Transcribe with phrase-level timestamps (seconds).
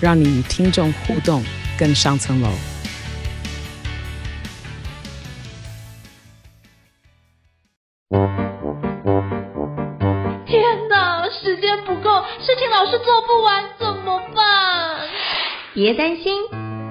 [0.00, 1.42] 让你与听众互动
[1.78, 2.48] 更上层楼。
[10.46, 15.00] 天哪，时间不够，事情老是做不完，怎么办
[15.74, 16.32] 别担心，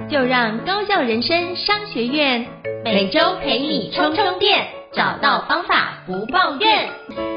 [0.10, 2.46] 就让高效人生商学院
[2.84, 7.37] 每周陪你充充电，找到方法不抱怨。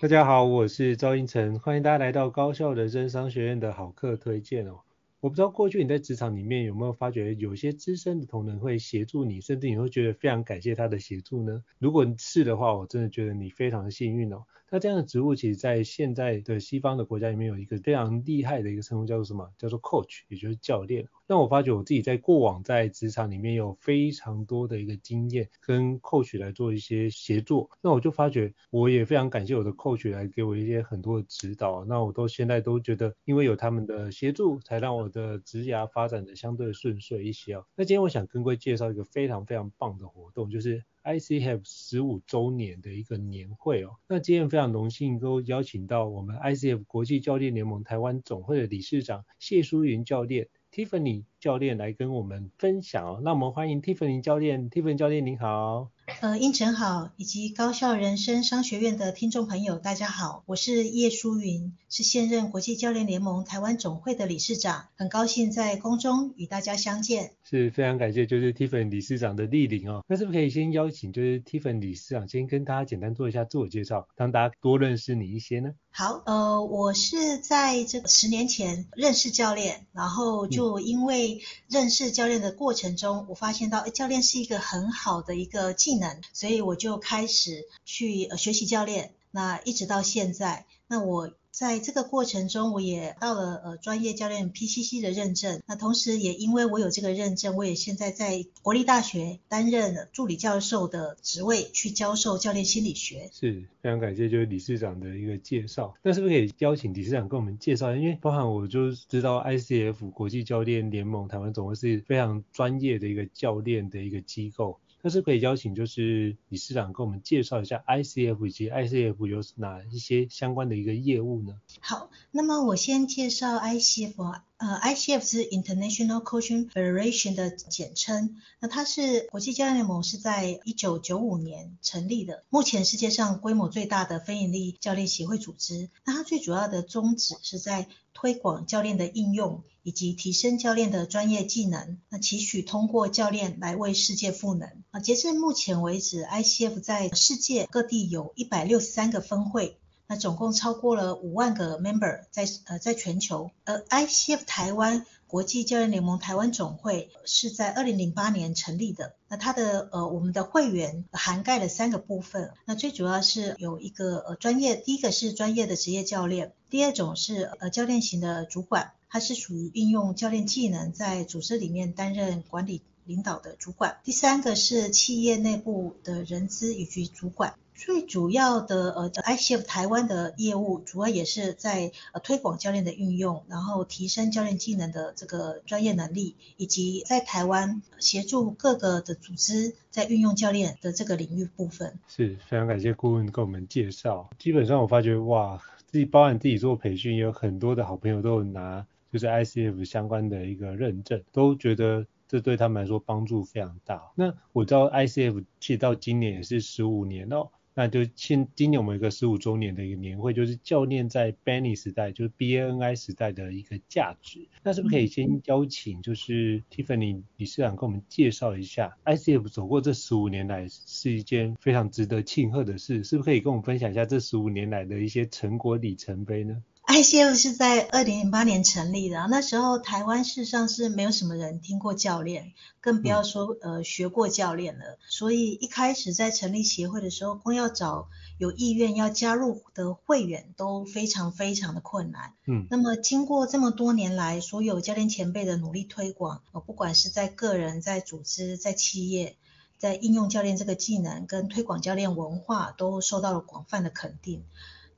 [0.00, 4.80] 大家好，我是赵英成，欢迎大家来到高校人生商学院的好课推荐哦。
[5.20, 11.62] 我不知道过去你在职场里面有没有发觉，有些资深的同仁会协助你，甚至你会觉得非常感谢他的协助呢？
[11.78, 14.44] 如果是的话，我真的觉得你非常的幸运哦。
[14.70, 19.50] 那这样的职务，其实在现在的西方的国家里面，有一个非常厉害的一个称呼，叫做什么？
[19.58, 21.08] 叫做 coach，也就是教练。
[21.26, 27.68] 那我发觉我自己在过往在职场里面有非常多的一个经验，跟 coach 来做一些协作。
[27.82, 31.84] 那我就发觉，我也非常感谢我的 coach 来给我一些很多的指导。
[31.84, 37.64] 那我都现在都觉得，因为有他们的协助，才让我的职涯发展的相对顺遂一些哦。
[37.74, 40.84] 那今天我想跟各位介绍一个非常非常棒的活动，就是。
[41.02, 55.88] ICF 十五周年的一个年会哦，那今天非常荣幸都邀请到我们 ICF 国际教练联盟台湾总会的理事长谢淑云教练 Tiffany 教练来跟我们分享哦，那我们欢迎 Tiffany 教练，Tiffany 教练您好。
[56.20, 67.30] 呃，胤丞好，以及高校人生商学院的听众朋友，大家好，我是叶淑云，是现任国际教练联盟台湾总会的理事长，很高兴在空中与大家相见。
[67.44, 70.04] 是非常感谢，就是 Tiffany 理事长的莅临哦。
[70.08, 75.72] 那是不是可以先邀请，就是 Tiffany 理事长先跟大家简单做一下自我介绍，让大家多认识你一些呢？
[75.92, 81.29] 好，呃，我是在这个十年前认识教练，然后就因为
[81.68, 86.20] 认识教练的过程中，我发现到，哎，教练是一个很好的一个技能。
[86.32, 103.28] 所以我就开始去学习教练，那一直到现在，那我在这个过程中，我也到了呃专业教练 PCC 的认证，那同时也因为我有这个认证，我也现在在国立大学担任助理教授的职位，去教授教练心理学。
[103.32, 107.94] 是非常感谢就是理事长的一个介绍，那是不是可以邀请理事长跟我们介绍？
[107.94, 114.78] 因为包含我就知道 ICF 国际教练联盟台湾总会是非常专业的一个教练的一个机构。
[115.02, 121.60] 但是可以邀请就是理事长跟我们介绍一下 ICF 以及 ICF 有哪一些相关的一个业务呢？
[121.80, 135.88] 好，那么我先介绍 ICF，呃，ICF 是 International Coaching Federation 的简称，那它是国际教练联盟，是在一九九五年成立的，目前世界上规模最大的非营利教练协会组织。
[136.04, 141.96] 那它最主要的宗旨是在推广教练的应用，以及提升教练的专业技能。
[142.10, 144.68] 那期许通过教练来为世界赋能。
[144.90, 149.78] 啊，截至目前为止，ICF 在世界各地有一百六十三个分会，
[150.10, 153.52] 那总共超过了五万个 member 在呃在全球。
[153.64, 159.14] 而 ICF 台湾国际教练联盟台湾总会是在二零零八年成立的。
[159.28, 162.50] 那它的呃我们的会员涵盖了三个部分。
[162.64, 166.54] 那最主要是有一个呃专业，第一个是专业的职业教练。
[166.70, 173.98] 第二种是呃教练型的主管，他是属于运用教练技能在组织里面担任管理领导的主管。
[174.02, 177.54] 第三个是企业内部的人资以及主管。
[177.80, 191.98] 最主要的呃叫 ICF 台湾的业务，主要也是在呃推广教练的运用，然后提升教练技能的这个专业能力，以及在台湾协助各个的组织在运用教练的这个领域部分。
[192.06, 194.28] 是非常感谢顾问跟我们介绍。
[194.38, 195.60] 基本上我发觉哇。
[195.86, 204.12] 自己包含自己做培训，也有很多的好朋友都有拿，就是 ICF 相关的一个认证，都觉得这对他们来说帮助非常大。
[204.14, 207.48] 那我知道 ICF 其实到今年也是十五年哦。
[207.74, 214.48] 那就现今年我们有一个十五周年的一个年会，就是教练在 Benny 时代，就是 BANI 时代的一个价值。
[214.62, 226.62] 那是不是可以先邀请就是 Tiffany 理事长跟我们介绍一下 ICF 走过这十五年来是一件非常值得庆贺的事，是不是可以跟我们分享一下这十五年来的一些成果里程碑呢？
[226.90, 234.98] ICF 是在二零零八年成立的，那时候台湾事实上是没有什么人听过教练，更不要说呃学过教练了。
[235.08, 238.08] 所以一开始在成立协会的时候，光要找
[238.38, 242.34] 有意愿要加入的会员都非常非常的困难。
[242.48, 249.36] 嗯，那么经过这么多年来，所有教练前辈的努力推广，呃，不管是在个人、在组织、在企业，
[249.78, 254.44] 在应用教练这个技能跟推广教练文化，都受到了广泛的肯定。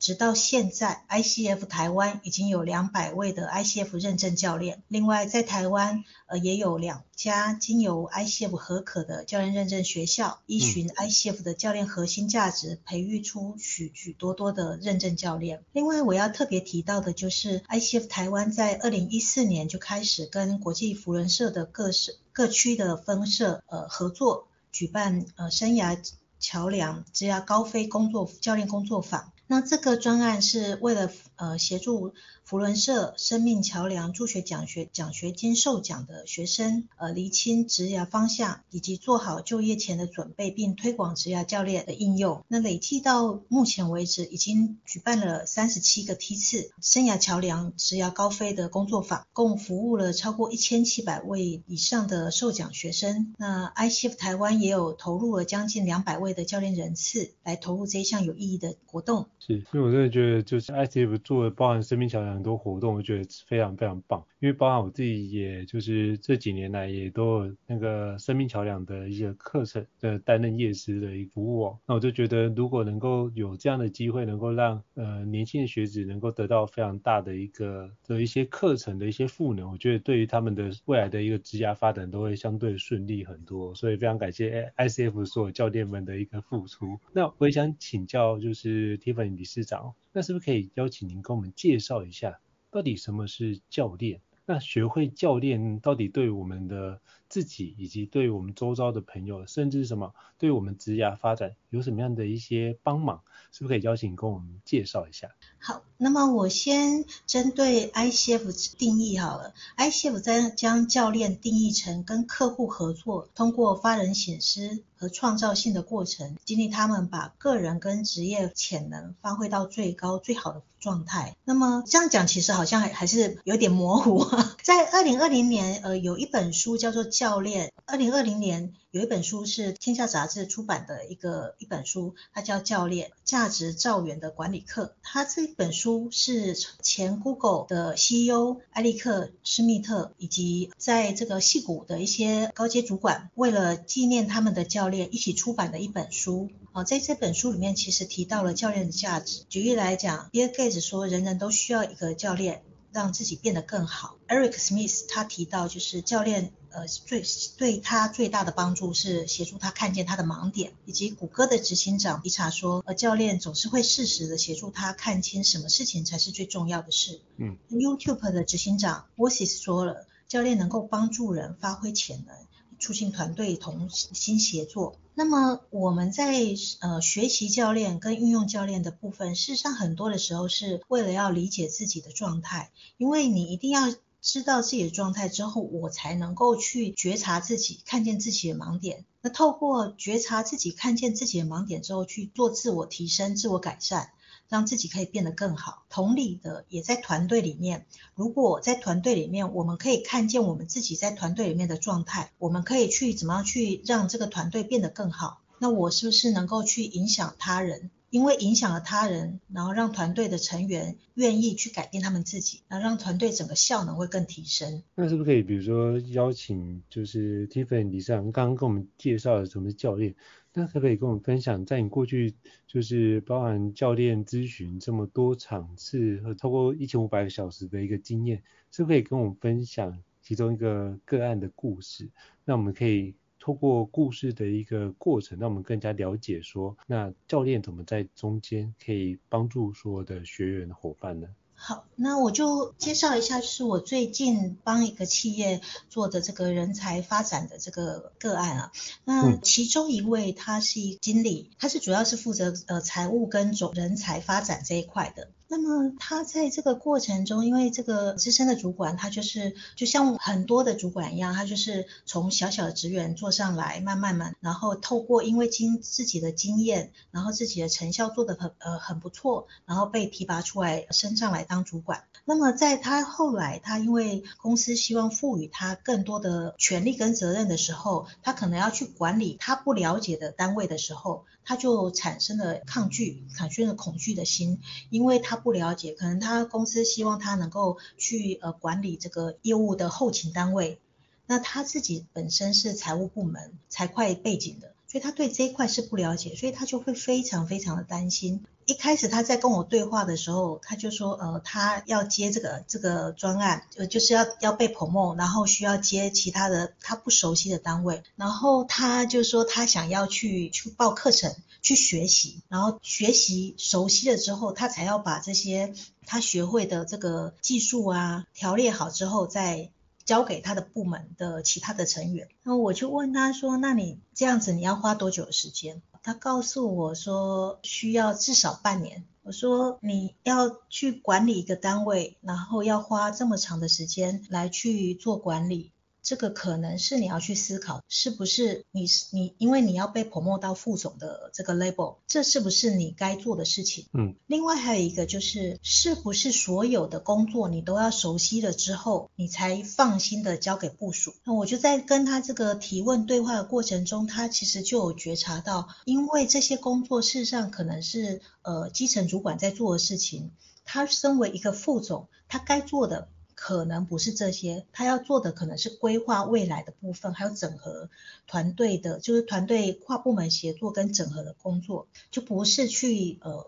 [0.02, 4.82] 直到现在，ICF 台湾已经有两百位的 ICF 认证教练。
[4.88, 15.62] 另外，在台湾，呃，也有两家经由 ICF 合可的教练认证学校，依循 ICF 的教练核心价值，培育出许许多多的认证教练。
[15.70, 25.96] 另外，我要特别提到的就是，ICF 台湾在二零一四年就开始跟国际扶轮社的各社各区的分社，呃，合作举办呃生涯
[26.40, 29.31] 桥梁职涯高飞工作教练工作坊。
[29.46, 42.44] 那这个专案是为了呃协助福伦社生命桥梁助学奖学奖学金受奖的学生呃厘清职涯方向，以及做好就业前的准备，并推广职涯教练的应用。
[42.48, 53.34] 那累计到目前为止，已经举办了三十七个梯次生涯桥梁职涯高飞的工作坊，共服务了超过一千七百位以上的受奖学生。
[53.38, 59.28] 那 ICF 台湾也有投入了将近两百位的教练人次来投入这一项有意义的活动。
[59.44, 64.24] 是，所以我真的觉得，就是 Active 做的包含生命桥梁很多活动，我觉得非常非常棒。
[64.42, 71.78] 因为包含我自己，也就是这几年来也都有那个生命桥梁的一些课程的担任业师的一个服务哦。
[71.86, 83.74] 那我就觉得，如果能够有这样的机会，能够让呃年轻的学子能够得到非常大的一个的一些课程的一些赋能，我觉得对于他们的未来的一个职业发展都会相对顺利很多。
[83.74, 86.98] 所以非常感谢 ICF 所有教练们的一个付出。
[87.12, 89.32] 那我也想请教，就是 Tiffany。
[89.32, 92.38] 理事长，那是不是可以邀请您跟我们介绍一下，
[92.70, 94.20] 到底什么是教练？
[94.44, 103.22] 那学会教练到底对我们的自己，以及对我们周遭的朋友，甚至什么对我们职涯发展有什么样的一些帮忙？
[103.52, 105.28] 是不是可以邀请跟我们介绍一下？
[105.58, 109.54] 好，那么我先针对 ICF 定义好了。
[109.76, 121.34] ICF 在将教练定义成跟客户合作，通过发人省思和创造性的过程，激励他们把个人跟职业潜能发挥到最高最好的状态。
[121.44, 124.24] 那么这样讲其实好像还还是有点模糊。
[124.62, 127.66] 在二零二零年，呃，有一本书叫做《教练》。
[127.84, 128.72] 二零二零年。
[128.92, 134.84] 有一本书是天下杂志出版的一个一本书，它叫《教练价值造园的管理课》。
[135.02, 146.50] 它这本书是前 Google 的 CEO 埃利克施密特以及在这个戏谷的一些高阶主管，为了纪念他们的教练一起出版的一本书。
[146.72, 149.44] 啊，在这本书里面，其实提到了教练的价值。
[149.48, 152.62] 举例来讲，Bill Gates 说，人人都需要一个教练，
[152.92, 154.16] 让自己变得更好。
[154.28, 156.52] Eric Smith 他提到，就是教练。
[156.74, 157.22] 呃，最
[157.58, 167.20] 对他最大的帮助是协助他看见他的盲点，以及谷歌的执行长皮查说，呃，教练总是会适时的协助他看清什么事情才是最重要的事。
[167.36, 172.34] 嗯，YouTube 的执行长 Voices 说了，教练能够帮助人发挥潜能，
[172.82, 174.96] 促进团队同心协作。
[175.14, 176.34] 那么我们在
[176.80, 183.94] 呃学习教练跟运用教练的部分，事实上很多的时候是为了要理解自己的状态，因为你一定要。
[184.24, 189.04] 知道自己的状态之后，我才能够去觉察自己，看见自己的盲点。
[189.20, 194.10] 那透过觉察自己、看见自己的盲点之后，去做自我提升、自我改善，
[194.52, 195.86] 让自己可以变得更好。
[195.88, 205.40] 同理的，也在团队里面，如果在团队里面，我们可以看见我们自己在团队里面的状态，我们可以去怎么样去让这个团队变得更好。
[205.58, 207.90] 那我是不是能够去影响他人？
[208.10, 214.82] 因为影响了他人，然后让团队的成员愿意去改变他们自己，然后让团队整个效能会更提升。
[214.94, 220.14] 那是不是可以，比如说邀请，就是 Tiffany 理事长刚刚跟我们介绍的什么教练，
[220.54, 222.34] 那可不可以跟我们分享，在你过去
[222.66, 232.08] 就是包含教练咨询这么多场次和超过一千五百个小时的一个经验，是不可以跟我们分享其中一个个案的故事？
[232.44, 233.14] 那我们可以。
[233.44, 241.26] 透过故事的一个过程，让我们更加了解说，那教练怎么在中间可以帮助所有的学员伙伴呢？
[241.64, 248.72] 好，那我就介绍一下，就是我最近帮一个企业做的这个人才发展的这个个案啊。
[249.04, 255.28] 那其中一位他是一经理，他是主要是负责呃财务跟总人才发展这一块的。
[255.52, 272.04] 那么他在这个过程中，因为这个资深的主管，他就是就像很多的主管一样，他就是从小小的职员做上来，慢慢慢，然后透过因为经自己的经验，然后自己的成效做得很呃很不错，然后被提拔出来升上来当主管。
[272.24, 290.78] 那么在他后来，他因为公司希望赋予他更多的权利跟责任的时候，他可能要去管理他不了解的单位的时候，他就产生了抗拒、产生了恐惧的心，因为他不了解，可能他公司希望他能够去呃管理这个业务的后勤单位，
[291.26, 298.44] 那他自己本身是财务部门财会背景的，所以他对这一块是不了解，所以他就会非常非常的担心。
[298.72, 315.74] 一开始他在跟我对话的时候，他就说，呃，他要接这个这个专案，就就是要要被 promo，然后需要接其他的他不熟悉的单位，然后他就说他想要去去报课程去学习，然后学习熟悉了之后，他才要把这些
[316.06, 319.68] 他学会的这个技术啊条列好之后，再
[320.06, 322.26] 交给他的部门的其他的成员。
[322.42, 325.82] 那我就问他说，那你这样子你要花多久的时间？
[326.02, 329.04] 他告诉我说需要至少半年。
[329.22, 335.71] 我说你要去管理一个单位，然后要花这么长的时间来去做管理。
[336.02, 343.86] 这个可能是你要去思考，是不是你你因为你要被 promote 到副总的这个 label，这是不是你该做的事情？
[343.92, 344.16] 嗯。
[344.26, 351.14] 另外还有一个就是，是不是所有的工作你都要熟悉了之后，你才放心的交给部属？
[351.24, 360.32] 那我就在跟他这个提问对话的过程中，他其实就有觉察到，因为这些工作事实上可能是呃基层主管在做的事情，
[360.64, 363.08] 他身为一个副总，他该做的。
[363.44, 367.90] 可能不是这些，他要做的可能是规划未来的部分，还有整合
[368.28, 373.44] 团队的，就是团队跨部门协作跟整合的工作，就不是去呃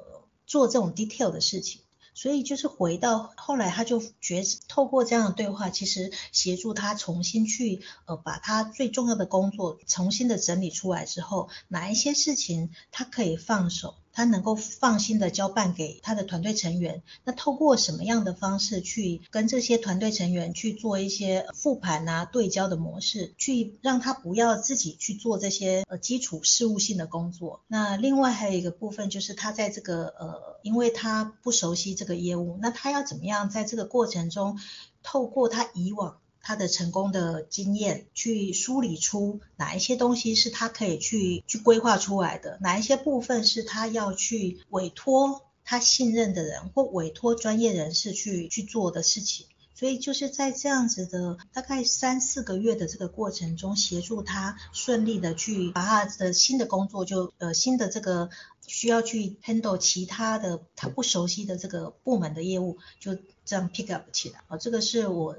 [0.48, 1.80] 做这种 detail 的事情。
[2.12, 13.94] 所以就是回到后来，他就觉透过这样的对话，其实协助他重新去呃把他最重要的工作重新的整理出来之后，哪一些事情他可以放手。
[14.14, 27.60] 他能够放心的交办给他的团队成员，那透过什么样的方式去跟这些团队成员去做一些复盘啊、对焦的模式，去让他不要自己去做这些呃基础事务性的工作。
[27.66, 34.58] 那另外还有一个部分就是他在这个呃，因为他不熟悉这个业务，那他要怎么样在这个过程中，
[35.02, 36.18] 透过他以往。
[36.46, 49.46] 他的成功的经验，去梳理出哪一些东西是他可以去去规划出来的，哪一些部分是他要去委托他信任的人或委托专业人士去去做的事情。
[49.76, 58.28] 所以就是在这样子的大概三四个月的这个过程中，协助他顺利的去把他的新的工作就呃新的这个
[58.66, 64.42] 需要去 handle 其他的他不熟悉的这个部门的业务，就这样 pick up 起来。
[64.46, 65.36] 啊，这个是我。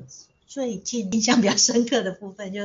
[0.48, 2.62] 最近印象比较深刻的部分，就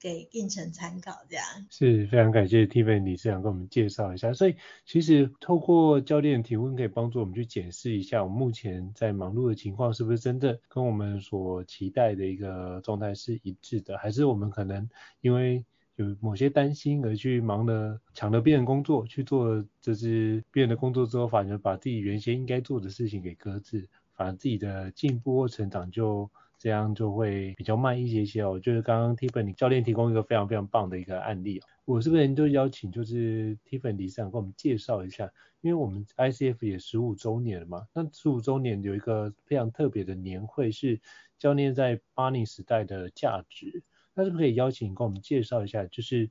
[0.00, 1.44] 给胤丞参考这样。
[1.70, 4.32] 是非常感谢 t i f f a n 理事长跟我们介绍一下。
[4.32, 26.28] 所以其实透过教练提问，可以帮助我们去检视一下，我们目前在忙碌的情况是不是真的跟我们所期待的一个状态是一致的，还是我们可能因为有某些担心而去忙了抢了别人工作，去做这是别人的工作之后，反而把自己原先应该做的事情给搁置，反而自己的进步或成长就。
[26.60, 28.60] 这样就会比较慢一些些哦。
[28.60, 31.62] 就是刚刚 Tiffany 教练提供一个非常非常棒的一个案例哦。
[31.86, 35.32] 我是不是就邀请就是 Tiffany 理事长跟我们介绍一下？
[35.62, 41.00] 因为我们 ICF 也十五周年了嘛，那十五周年有一个非常特别的年会是
[41.38, 43.82] 教练在巴尼时代的价值。
[44.14, 45.84] 那是不是可以邀请跟我们介绍一下？
[45.86, 46.30] 就是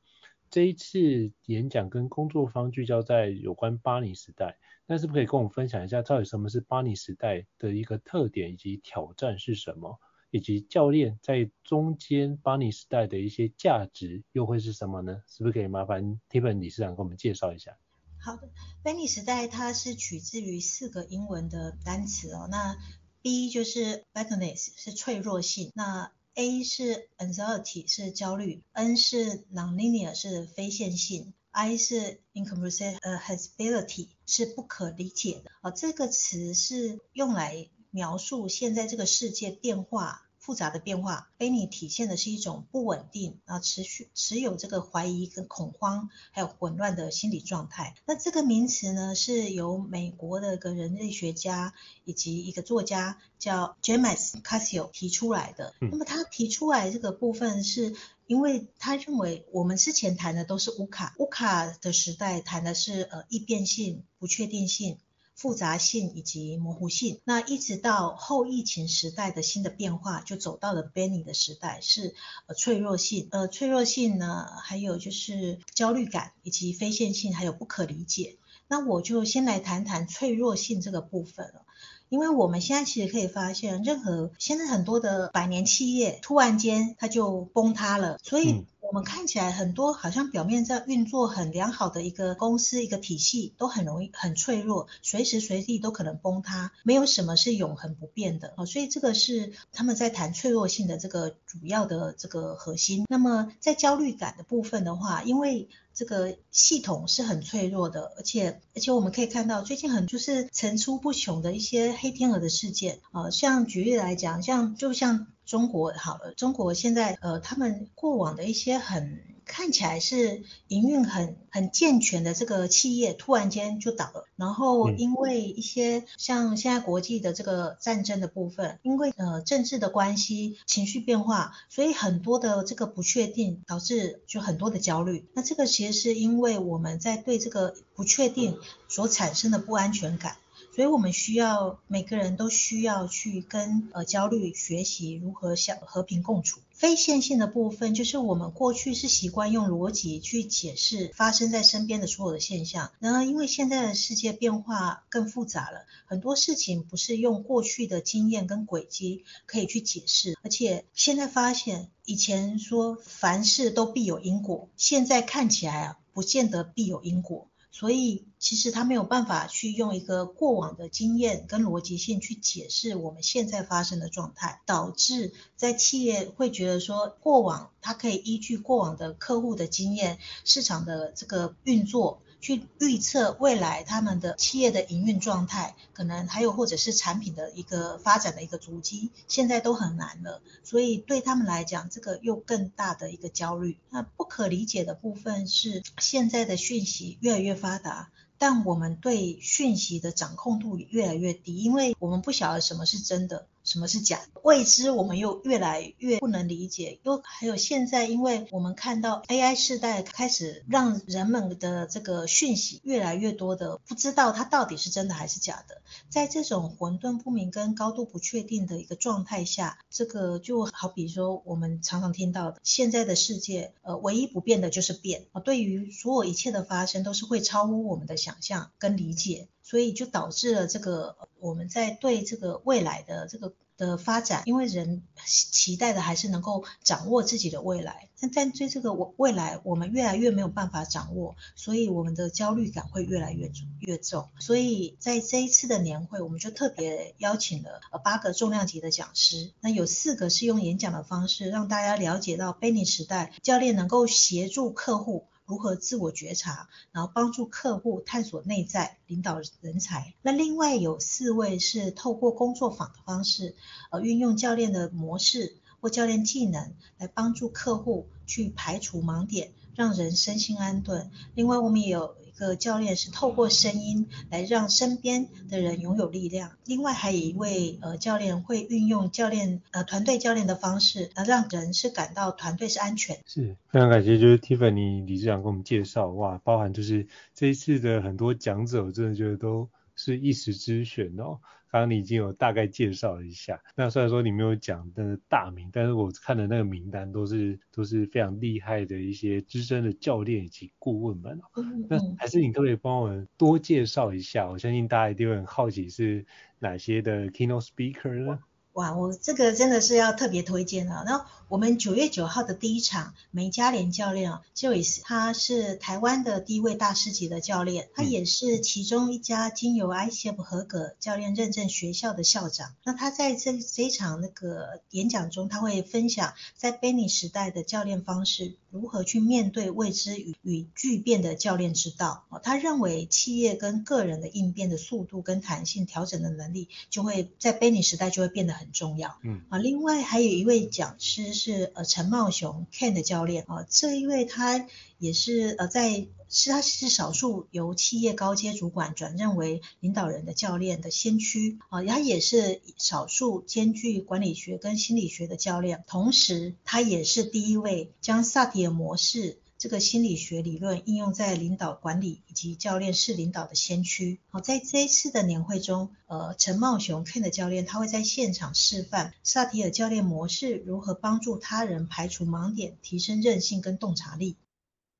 [0.49, 4.57] 这一次演讲跟工作坊聚焦在有关巴尼时代，
[4.87, 9.99] 那是不是可以跟我们分享一下到底什么是巴尼时代的一个特点以及挑战是什么？
[10.31, 15.23] 以及教练在中间巴尼时代的一些价值又会是什么呢？
[15.27, 17.77] 是不是可以麻烦 Tiffany 理事长给我们介绍一下？
[18.21, 18.49] 好的，
[18.83, 22.47] 巴尼时代它是取自于四个英文的单词哦。
[22.51, 22.77] 那
[23.21, 27.89] B 就是 b a t t e n e s s 是脆弱性，那 A 是 Anxiety
[27.89, 35.51] 是焦虑，N 是 Nonlinear 是非线性，I 是 Incomprehensibility 是不可理解的。
[35.61, 37.69] 哦，这个词是用来。
[37.91, 47.93] 描述现在这个世界变化复杂的变化，贝尼体现的是一种不稳定，然后持续持有这个怀疑跟恐慌，还有混乱的心理状态。
[48.05, 51.73] 那这个名词呢，是由美国的一个人类学家
[52.05, 55.75] 以及一个作家叫 James Cassio 提出来的。
[55.79, 57.93] 那么他提出来这个部分，是
[58.25, 64.97] 因为他认为我们之前谈的都是乌卡，乌卡的时代谈的是呃易变性、不确定性。
[65.39, 67.21] 复杂性以及模糊性。
[67.23, 72.13] 那一直到后疫情时代的新的变化，就走到了 Benny 的时代，是
[72.47, 73.29] 呃脆弱性。
[73.31, 78.35] 呃，脆弱性呢，还有就是焦虑感以及非线性，还有不可理解。
[78.69, 81.65] 那我就先来谈谈脆弱性这个部分了。
[82.07, 98.65] 因为我们现在其实可以发现，任何现在很多的百年企业突然间它就崩塌了，所以我们看起来很多好像表面在运作很良好的一个公司、一个体系都很容易很脆弱，随时随地都可能崩塌，没有什么是永恒不变的啊。
[98.65, 103.05] 所以这个是他们在谈脆弱性的这个主要的这个核心。
[103.07, 105.69] 那么在焦虑感的部分的话，因为
[105.99, 113.01] 这个系统是很脆弱的，而且而且我们可以看到最近很就是层出不穷的一些黑天鹅的事件。
[113.11, 119.19] 啊、像举例来讲，像就像中国好了，中国现在呃他们过往的一些很。
[119.51, 124.25] 看起来是营运很很健全的这个企业，突然间就倒了。
[124.35, 135.25] 然后因为一些像现在国际的这个战争的部分，因为呃政治的关系、情绪变化，所以很多的这个不确定导致就很多的焦虑。
[135.33, 140.35] 那这个其实是因为我们在对这个不确定所产生的不安全感。
[140.79, 146.61] 所以我们需要每个人都需要去跟呃焦虑学习如何相和平共处。
[146.71, 167.48] 非线性的部分就是我们过去是习惯用逻辑去解释发生在身边的所有的现象，然而因为现在的世界变化更复杂了，很多事情不是用过去的经验跟轨迹可以去解释，而且现在发现以前说凡事都必有因果，现在看起来啊不见得必有因果。
[167.71, 182.21] 所以，其实他没有办法去用一个过往的经验跟逻辑性去解释我们现在发生的状态，导致在企业会觉得说，过往他可以依据过往的客户的经验、市场的这个运作。
[182.41, 190.41] 去预测未来他们的企业的营运状态，可能还有或者是产品的一个发展的一个足迹，现在都很难了。
[190.63, 193.77] 所以对他们来讲，这个又更大的一个焦虑。
[193.89, 203.47] 那不可理解的部分是，现在的讯息越来越发达，但我们对讯息的掌控度越来越低，因为我们不晓得什么是真的。
[203.69, 204.19] 什么是假？
[204.41, 206.99] 未知，我们又越来越不能理解。
[207.03, 215.83] 又还有现在，因为我们看到 AI 时代开始让人们的这个讯息越来越多的不知道它到底是真的还是假的。
[216.09, 225.41] 在这种混沌不明跟高度不确定的一个状态下，这个就好比说我们常常听到的，现在的世界，呃，唯一不变的就是变啊。
[225.41, 229.47] 对于所有一切的发生，都是会超乎我们的想象跟理解。
[229.61, 243.49] 所以就导致了这个我们在对这个未来的这个的发展，因为人期待的还是能够掌握自己的未来，但但对这个未来我们越来越没有办法掌握，所以我们的焦虑感会越来越
[243.79, 244.27] 越重。
[244.39, 255.27] 所以在这一次的年会，我们就特别邀请了呃八个重量级的讲师，那有四个是用演讲的方式让大家了解到 Benny 时代教练能够协助客户。
[255.49, 260.13] 如何自我觉察，然后帮助客户探索内在，领导人才。
[260.21, 263.55] 那另外有四位是透过工作坊的方式，
[263.89, 271.09] 呃，运用教练的模式或教练技能来帮助客户去排除盲点，让人身心安顿。
[271.33, 272.15] 另外，我们也有。
[272.39, 276.51] 个教练是透过声音来让身边的人拥有力量。
[276.65, 283.17] 另外还有一位呃教练会运用教练呃团队教练的方式，呃让人是感到团队是安全。
[283.25, 289.67] 是非常感谢，就是 Tiffany 理事长给我们介绍哇，包含就是这一次的很多讲者，我真的觉得都
[289.99, 291.39] 是一时之选哦。
[291.71, 301.39] 刚刚你已经有大概介绍了一下，那虽然说你没有讲的大名，但是我看的那个名单都是都是非常厉害的一些资深的教练以及顾问们。
[301.57, 301.87] 嗯嗯。
[301.87, 304.49] 那还是你可不可以帮我们多介绍一下？
[304.49, 306.25] 我相信大家一定会很好奇是
[306.57, 308.39] 哪些的 keynote speaker 呢？
[308.79, 311.03] 哇，我这个真的是要特别推荐了。
[311.05, 322.73] 然后我们九月九号的第一场，梅嘉莲教练啊，Joyce，他是台湾的第一位大师级的教练，他也是其中一家经由 ICF 合格教练认证学校的校长。
[322.85, 332.23] 那他在这这一场那个演讲中，他会分享在 Benny 时代的教练方式，如何去面对未知与与巨变的教练之道。
[332.41, 338.69] 他认为企业跟个人的应变的速度跟弹性调整的能力，就会在 Benny 时代就会变得很。
[338.71, 344.67] 重要，嗯啊，另外还有一位讲师是呃陈茂雄 Ken 的教练啊，这一位他
[344.99, 359.39] 也是呃在是他是少数由企业高阶主管转任为领导人的教练的先驱啊，他也是少数兼具管理学跟心理学的教练，同时他也是第一位将萨提尔模式。
[359.57, 364.17] 这个心理学理论应用在领导管理以及教练式领导的先驱。
[364.29, 374.37] 好，在这一次的年会中，呃，陈茂雄 Ken 的教练他会在现场示范萨提尔教练模式如何帮助他人排除盲点，提升韧性跟洞察力。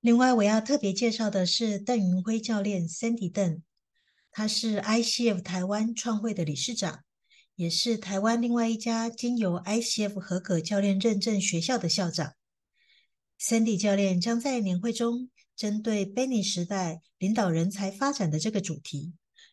[0.02, 3.62] 另外，我要特别介绍的是邓云辉教练 Sandy 邓，
[4.32, 7.04] 他是 ICF 台湾创会的理事长。
[7.56, 12.36] 也是台湾另外一家经由 ICF 合格教练认证学校的校长
[13.38, 19.12] ，Sandy 教练将在年会中针对 Benny 时代领导人才发展的这个主题，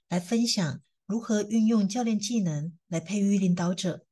[0.08, 4.06] 来分享如何运用教练技能来培育领导者，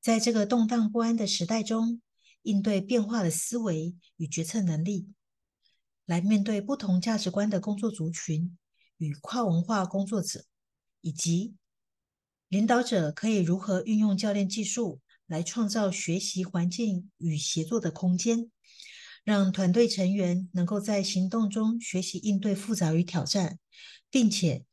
[0.00, 2.00] 在这个动荡不安的时代中，
[2.44, 5.08] 应对变化的思维与决策能力，
[6.06, 8.56] 来面对不同价值观的工作族群
[8.98, 10.44] 与跨文化工作者，
[11.00, 11.54] 以及
[12.48, 18.50] 领导者可以如何运用教练技术来创造学习环境与协作的空间，
[19.24, 23.58] 让团队成员能够在行动中学习应对复杂与挑战，
[24.10, 24.64] 并且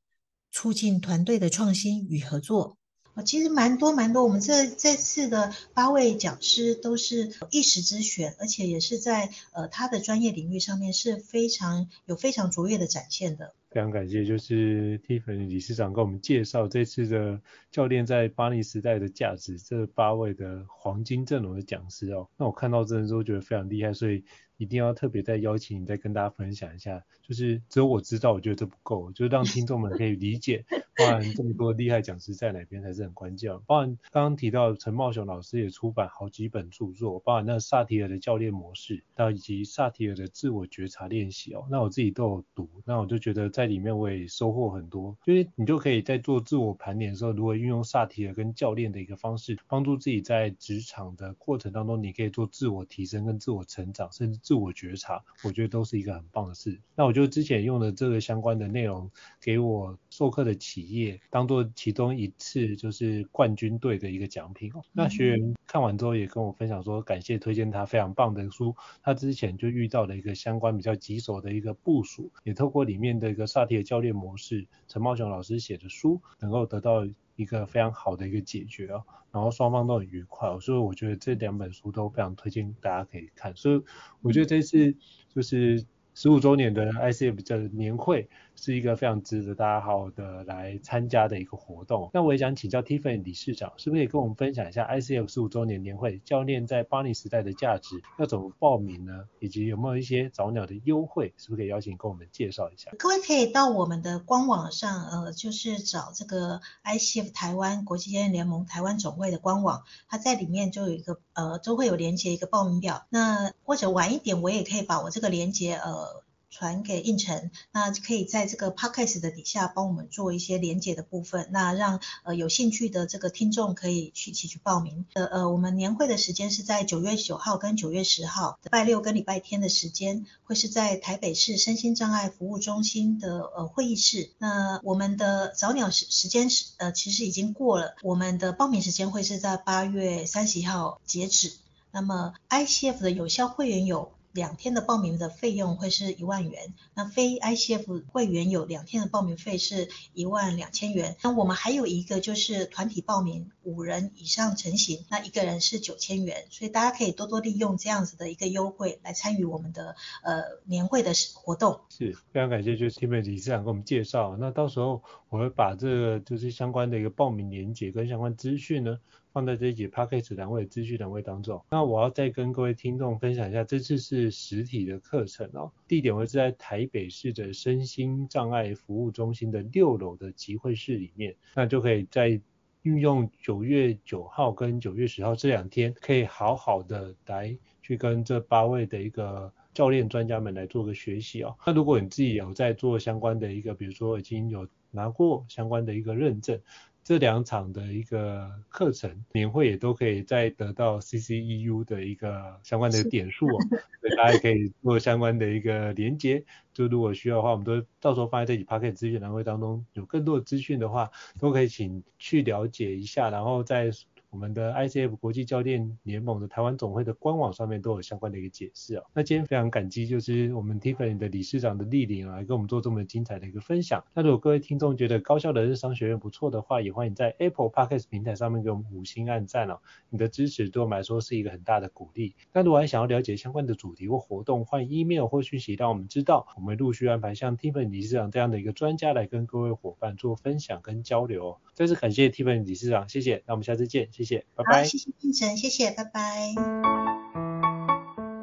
[0.51, 2.77] 促进团队的创新与合作。
[3.13, 13.54] 哦，其实蛮多蛮多，我们这这次的八位讲师都是一时之选，而且也是在呃他的专业领域上面是非常有非常卓越的展现的。
[13.69, 17.39] 非常感谢，就是 Tiffany 理事长跟我们介绍这次的
[17.71, 24.26] 教练在巴黎时代的价值，这八位的黄金阵容的讲师哦，那我看到真的都觉得非常厉害，所以
[24.62, 30.63] 一定要特别再邀请你再跟大家分享一下，就是只有我知道，我觉得这不够，就是让听众们可以理解，
[30.95, 56.78] 包含这么多厉害讲师在哪边才是很关键，包含刚刚提到陈茂雄老师也出版好几本著作，包含那萨提尔的教练模式，到以及萨提尔的自我觉察练习哦，那我自己都有读，那我就觉得在里面我也收获很多，就是你就可以在做自我盘点的时候，如何运用萨提尔跟教练的一个方式，帮助自己在职场的过程当中，你可以做自我提升跟自我成长，甚至自我觉察，我觉得都是一个很棒的事。
[56.94, 59.10] 那我就之前用的这个相关的内容，
[59.40, 64.70] 给我授课的企业当做其中一次就是冠军队的一个奖品。
[64.92, 73.48] 那学员看完之后也跟我分享说，感谢推荐他非常棒的书，他之前就遇到了一个相关比较棘手的一个部署，也透过里面的一个。
[73.48, 77.06] 萨提尔教练模式，陈茂雄老师写的书能够得到
[77.41, 83.84] 一个非常好的一个解决哦，然后双方都很愉快，所以我觉得这两本书都非常推荐大家可以看，所以
[84.21, 84.95] 我觉得这次
[85.34, 85.86] 就是。
[86.13, 92.10] 十五周年的 ICF 的年会是一个非常值得大家好好的来参加的一个活动。
[92.14, 99.26] 那我也想请教 Tiffany 理事长，是不是可以跟我们分享一下 ICF 十五周年年会教练在巴尼时代的价值，要怎么报名呢？
[99.40, 102.92] 以及有没有一些早鸟的优惠，是不是可以邀请跟我们介绍一下？
[103.00, 113.06] 各位可以到我们的官网上，呃，就是找这个 ICF 台湾国际教练联盟台湾总会的官网，它在里面就有一个呃，都会有连接一个报名表。
[113.10, 116.24] 那或者晚一点，我也可以把我这个连接呃。
[116.52, 125.06] 传给应成，那可以在这个 podcast 的底下帮我们做一些连结的部分，那让呃有兴趣的这个听众可以去一起去报名。
[125.14, 134.32] 呃呃，我们年会的时间是在九月九号跟九月十号，礼拜六跟礼拜天的时间会是在台北市身心障碍服务中心的呃会议室。
[134.38, 141.54] 那我们的早鸟时时间是呃其实已经过了，我们的报名时间会是在八月三十一号截止。
[141.94, 144.12] 那么 ICF 的有效会员有。
[144.34, 151.17] 两天的报名的费用会是一万元，那非 ICF 会员有两天的报名费是一万两千元。
[151.22, 156.46] 那我们还有一个就是团体报名，五人以上成行，那一个人是九千元。
[156.50, 161.82] 所以大家可以多多利用这样子的一个优惠来参与我们的呃年会的活动。
[161.89, 164.38] 是，非常感谢，就是 Tiffany 理事长给我们介绍。
[164.39, 169.00] 那到时候我会把这个就是相关的一个报名链接跟相关资讯呢。
[169.34, 171.63] 放在这一节 Podcast 栏位资讯栏位当中。
[171.70, 181.36] 那我要再跟各位听众分享一下，这次是实体的课程哦，地点会是在台北市的身心障碍服务中心的六楼的集会室里面。
[181.56, 182.39] 那就可以在
[182.84, 191.56] 运用九月九号跟九月十号这两天，可以好好的来去跟这八位的一个教练专家们来做个学习哦。
[191.65, 196.60] 那如果你自己有在做相关的一个，比如说已经有拿过相关的一个认证。
[197.04, 203.58] 这两场的一个课程年会也都可以再得到 CCEU 的一个相关的点数哦，
[203.99, 206.45] 所以大家可以做相关的一个连接。
[206.73, 213.89] 就如果需要的话，我们都到时候放在这里 Podcast 资讯栏位当中，有更多的资讯的话，都可以请去了解一下，然后再
[214.32, 219.04] 我们的 ICF 国际教练联盟的台湾总会的官网上面都有相关的一个解释哦。
[219.13, 224.04] 那今天非常感激就是我们 Tiffany 的理事长的莅临啊，来跟我们做这么精彩的一个分享。
[224.13, 229.80] 那如果各位听众觉得高校的日商学院不错的话，也欢迎在 Apple Podcast 平台上面给我们五星按赞哦。
[230.10, 232.34] 你的支持对我们来说是一个很大的鼓励。
[232.54, 241.60] 那如果还想要了解相关的主题或活动，欢迎 email 或讯息让我们知道，我们陆续安排像 Tiffany 理事长这样的一个专家来跟各位伙伴做分享跟交流。
[241.74, 243.44] 再次感谢 Tiffany 理事长，谢谢。
[243.46, 244.10] 那我们下次见，
[244.55, 244.84] 拜拜。
[244.84, 245.12] 谢谢
[245.55, 246.53] 谢谢，拜拜。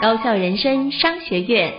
[0.00, 1.74] 高校人生商学院，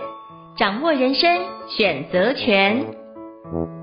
[0.56, 3.79] 掌握人生选择权。